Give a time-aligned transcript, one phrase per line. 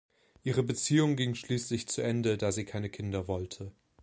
[0.41, 3.71] Ihre Beziehung ging schließlich zu Ende, da sie keine Kinder wollte.